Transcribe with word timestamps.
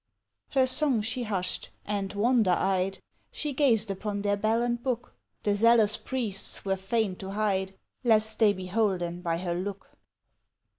Her 0.49 0.65
song 0.65 1.03
she 1.03 1.21
hushed 1.25 1.69
and, 1.85 2.11
wonder 2.13 2.49
eyed, 2.57 2.97
She 3.31 3.53
gazed 3.53 3.91
upon 3.91 4.23
their 4.23 4.35
bell 4.35 4.63
and 4.63 4.81
book; 4.81 5.13
The 5.43 5.53
zealous 5.53 5.95
priests 5.95 6.65
were 6.65 6.75
fain 6.75 7.15
to 7.17 7.29
hide 7.29 7.75
Lest 8.03 8.39
they 8.39 8.51
be 8.51 8.65
holden 8.65 9.21
by 9.21 9.37
her 9.37 9.53
look. 9.53 9.91